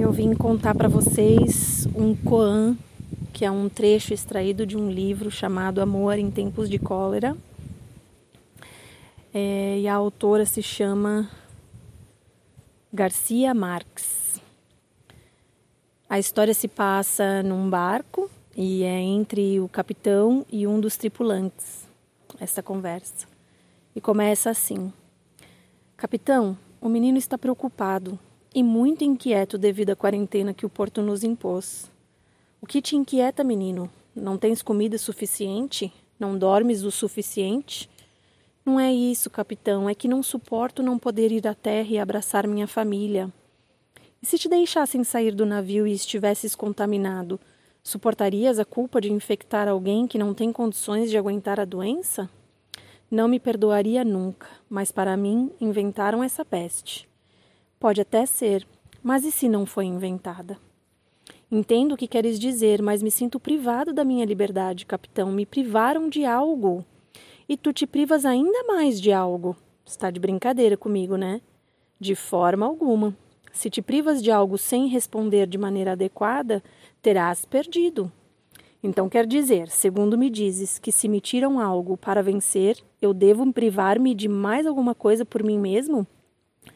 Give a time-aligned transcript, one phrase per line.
[0.00, 2.76] eu vim contar para vocês um koan,
[3.32, 7.36] que é um trecho extraído de um livro chamado Amor em Tempos de Cólera.
[9.34, 11.28] É, e a autora se chama
[12.92, 14.40] Garcia Marques.
[16.08, 21.88] A história se passa num barco e é entre o capitão e um dos tripulantes,
[22.38, 23.26] essa conversa.
[23.96, 24.92] E começa assim:
[25.96, 28.18] Capitão, o menino está preocupado
[28.54, 31.90] e muito inquieto devido à quarentena que o porto nos impôs.
[32.60, 33.90] O que te inquieta, menino?
[34.14, 35.92] Não tens comida suficiente?
[36.18, 37.88] Não dormes o suficiente?
[38.64, 42.46] Não é isso, capitão, é que não suporto não poder ir à terra e abraçar
[42.46, 43.32] minha família.
[44.20, 47.38] E se te deixassem sair do navio e estivesses contaminado,
[47.82, 52.28] suportarias a culpa de infectar alguém que não tem condições de aguentar a doença?
[53.10, 57.08] Não me perdoaria nunca, mas para mim inventaram essa peste.
[57.80, 58.66] Pode até ser,
[59.00, 60.58] mas e se não foi inventada?
[61.50, 65.30] Entendo o que queres dizer, mas me sinto privado da minha liberdade, capitão.
[65.30, 66.84] Me privaram de algo.
[67.48, 69.56] E tu te privas ainda mais de algo.
[69.86, 71.40] Está de brincadeira comigo, né?
[72.00, 73.16] De forma alguma.
[73.52, 76.62] Se te privas de algo sem responder de maneira adequada,
[77.00, 78.10] terás perdido.
[78.82, 83.50] Então quer dizer, segundo me dizes, que se me tiram algo para vencer, eu devo
[83.52, 86.04] privar-me de mais alguma coisa por mim mesmo?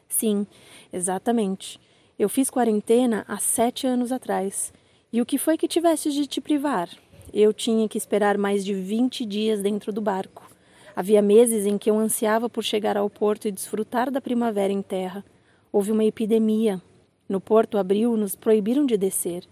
[0.08, 0.46] Sim,
[0.92, 1.80] exatamente.
[2.18, 4.72] Eu fiz quarentena há sete anos atrás.
[5.12, 6.88] E o que foi que tiveste de te privar?
[7.32, 10.50] Eu tinha que esperar mais de vinte dias dentro do barco.
[10.94, 14.82] Havia meses em que eu ansiava por chegar ao porto e desfrutar da primavera em
[14.82, 15.24] terra.
[15.72, 16.80] Houve uma epidemia.
[17.28, 19.44] No porto abril nos proibiram de descer.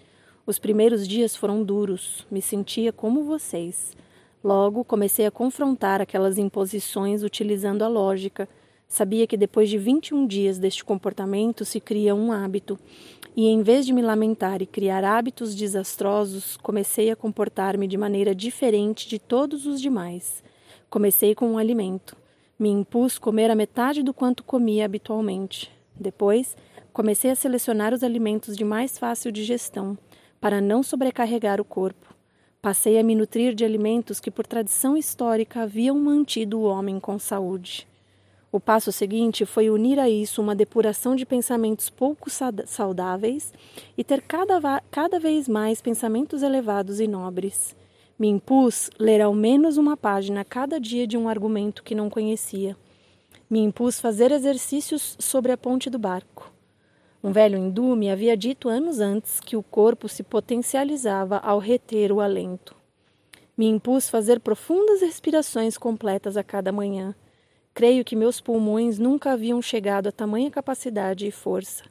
[0.47, 2.27] Os primeiros dias foram duros.
[2.31, 3.97] Me sentia como vocês.
[4.45, 8.49] Logo comecei a confrontar aquelas imposições utilizando a lógica
[8.91, 12.77] Sabia que depois de 21 dias deste comportamento se cria um hábito,
[13.37, 18.35] e em vez de me lamentar e criar hábitos desastrosos, comecei a comportar-me de maneira
[18.35, 20.43] diferente de todos os demais.
[20.91, 22.17] Comecei com um alimento.
[22.59, 25.71] Me impus comer a metade do quanto comia habitualmente.
[25.95, 26.57] Depois,
[26.93, 29.97] comecei a selecionar os alimentos de mais fácil digestão,
[30.41, 32.13] para não sobrecarregar o corpo.
[32.61, 37.21] Passei a me nutrir de alimentos que, por tradição histórica, haviam mantido o homem com
[37.21, 37.89] saúde.
[38.53, 42.29] O passo seguinte foi unir a isso uma depuração de pensamentos pouco
[42.67, 43.53] saudáveis
[43.97, 47.77] e ter cada, cada vez mais pensamentos elevados e nobres.
[48.19, 52.77] Me impus ler ao menos uma página cada dia de um argumento que não conhecia.
[53.49, 56.53] Me impus fazer exercícios sobre a ponte do barco.
[57.23, 62.11] Um velho hindu me havia dito anos antes que o corpo se potencializava ao reter
[62.11, 62.75] o alento.
[63.57, 67.15] Me impus fazer profundas respirações completas a cada manhã
[67.73, 71.85] Creio que meus pulmões nunca haviam chegado a tamanha capacidade e força.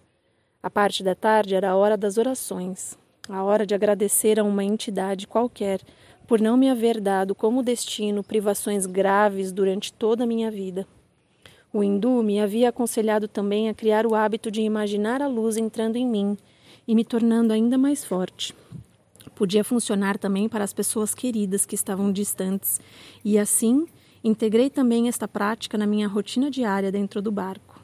[0.61, 2.97] A parte da tarde era a hora das orações,
[3.29, 5.81] a hora de agradecer a uma entidade qualquer
[6.27, 10.85] por não me haver dado como destino privações graves durante toda a minha vida.
[11.71, 15.95] O hindu me havia aconselhado também a criar o hábito de imaginar a luz entrando
[15.95, 16.37] em mim
[16.87, 18.53] e me tornando ainda mais forte.
[19.33, 22.81] Podia funcionar também para as pessoas queridas que estavam distantes,
[23.23, 23.87] e assim
[24.23, 27.81] Integrei também esta prática na minha rotina diária dentro do barco.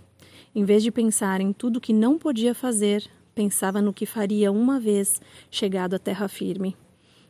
[0.53, 4.79] Em vez de pensar em tudo que não podia fazer, pensava no que faria uma
[4.79, 6.75] vez chegado à terra firme.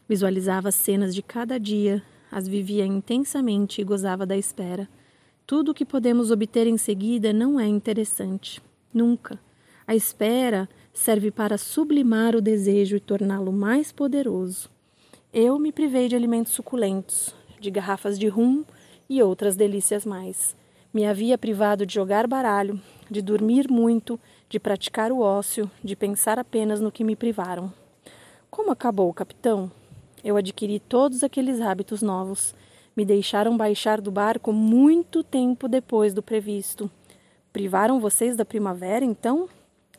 [0.10, 2.02] Visualizava as cenas de cada dia,
[2.32, 4.90] as vivia intensamente e gozava da espera.
[5.46, 8.60] Tudo o que podemos obter em seguida não é interessante.
[8.92, 9.40] Nunca.
[9.86, 14.70] A espera serve para sublimar o desejo e torná-lo mais poderoso.
[15.32, 18.64] Eu me privei de alimentos suculentos, de garrafas de rum
[19.10, 20.56] e outras delícias mais.
[20.94, 22.80] Me havia privado de jogar baralho,
[23.12, 27.72] de dormir muito, de praticar o ócio, de pensar apenas no que me privaram.
[28.50, 29.70] Como acabou, capitão?
[30.24, 32.56] Eu adquiri todos aqueles hábitos novos.
[32.96, 36.90] Me deixaram baixar do barco muito tempo depois do previsto.
[37.52, 39.50] Privaram vocês da primavera, então?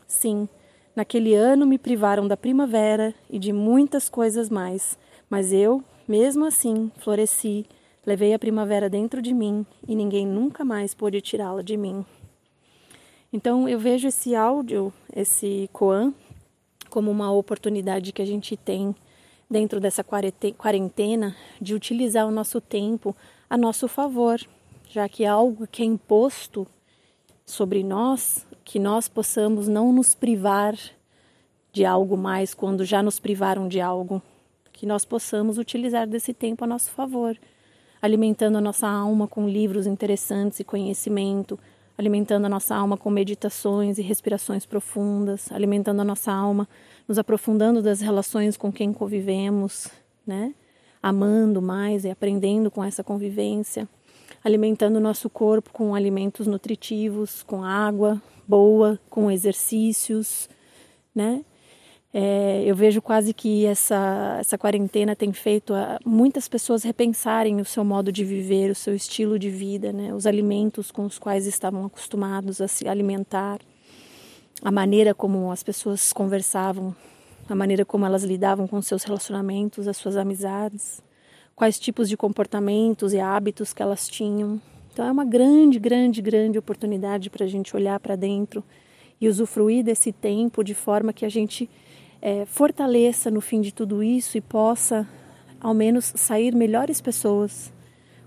[0.06, 0.48] Sim,
[0.94, 4.98] naquele ano me privaram da primavera e de muitas coisas mais,
[5.28, 7.66] mas eu, mesmo assim, floresci
[8.06, 12.06] Levei a primavera dentro de mim e ninguém nunca mais pôde tirá-la de mim.
[13.32, 16.14] Então eu vejo esse áudio, esse Koan,
[16.88, 18.94] como uma oportunidade que a gente tem
[19.50, 23.14] dentro dessa quarentena de utilizar o nosso tempo
[23.50, 24.41] a nosso favor,
[24.88, 26.64] já que é algo que é imposto
[27.44, 30.76] sobre nós, que nós possamos não nos privar
[31.72, 34.22] de algo mais quando já nos privaram de algo,
[34.72, 37.36] que nós possamos utilizar desse tempo a nosso favor
[38.06, 41.58] alimentando a nossa alma com livros interessantes e conhecimento,
[41.98, 46.68] alimentando a nossa alma com meditações e respirações profundas, alimentando a nossa alma,
[47.08, 49.88] nos aprofundando das relações com quem convivemos,
[50.26, 50.54] né?
[51.03, 53.88] Amando mais e aprendendo com essa convivência,
[54.42, 60.48] alimentando o nosso corpo com alimentos nutritivos, com água boa, com exercícios,
[61.14, 61.44] né?
[62.18, 67.65] É, eu vejo quase que essa, essa quarentena tem feito a, muitas pessoas repensarem o
[67.66, 70.15] seu modo de viver, o seu estilo de vida, né?
[70.15, 73.60] os alimentos com os quais estavam acostumados a se alimentar,
[74.63, 76.97] a maneira como as pessoas conversavam,
[77.51, 81.03] a maneira como elas lidavam com seus relacionamentos, as suas amizades,
[81.54, 84.59] quais tipos de comportamentos e hábitos que elas tinham.
[84.91, 88.65] Então é uma grande, grande, grande oportunidade para a gente olhar para dentro
[89.21, 91.69] e usufruir desse tempo de forma que a gente
[92.21, 95.07] é, fortaleça no fim de tudo isso e possa,
[95.60, 97.72] ao menos, sair melhores pessoas,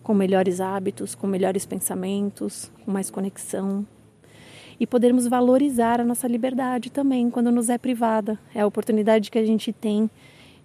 [0.04, 3.86] com melhores hábitos, com melhores pensamentos, com mais conexão.
[4.80, 8.40] E podermos valorizar a nossa liberdade também quando nos é privada.
[8.56, 10.10] É a oportunidade que a gente tem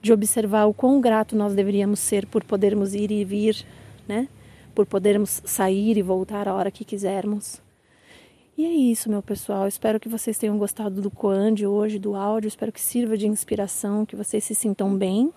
[0.01, 3.65] de observar o quão grato nós deveríamos ser por podermos ir e vir,
[4.07, 4.29] né?
[4.75, 7.61] Por podermos sair e voltar a hora que quisermos.
[8.57, 9.67] E é isso, meu pessoal.
[9.67, 12.47] Espero que vocês tenham gostado do Koan de hoje, do áudio.
[12.47, 15.33] Espero que sirva de inspiração, que vocês se sintam bem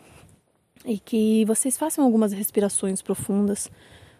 [0.85, 3.71] e que vocês façam algumas respirações profundas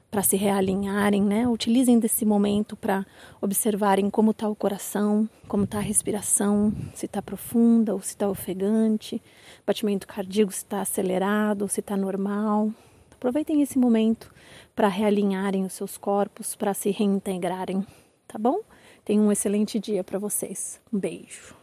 [0.10, 1.48] para se realinharem, né?
[1.48, 3.06] Utilizem desse momento para
[3.40, 8.28] observarem como está o coração, como está a respiração, se está profunda ou se está
[8.28, 9.22] ofegante,
[9.64, 12.72] batimento cardíaco se está acelerado ou se está normal.
[13.12, 14.34] Aproveitem esse momento
[14.76, 17.86] para realinharem os seus corpos, para se reintegrarem,
[18.28, 18.62] tá bom?
[19.08, 20.82] Tenham um excelente dia para vocês.
[20.92, 21.56] Um beijo.